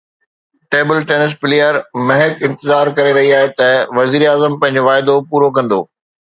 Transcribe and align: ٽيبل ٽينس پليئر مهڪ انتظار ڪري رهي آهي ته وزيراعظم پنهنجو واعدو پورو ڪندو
ٽيبل 0.75 0.97
ٽينس 1.11 1.33
پليئر 1.43 1.75
مهڪ 2.13 2.33
انتظار 2.49 2.93
ڪري 3.01 3.13
رهي 3.19 3.31
آهي 3.43 3.53
ته 3.61 3.69
وزيراعظم 4.01 4.59
پنهنجو 4.65 4.87
واعدو 4.91 5.21
پورو 5.31 5.55
ڪندو 5.61 5.81